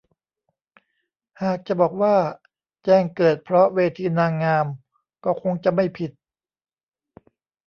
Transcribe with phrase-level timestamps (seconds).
[1.41, 2.15] หากจะบอกว่า
[2.85, 4.65] แจ้งเกิดเพราะเวทีนางงาม
[5.25, 6.11] ก็คงจะไม่ผิด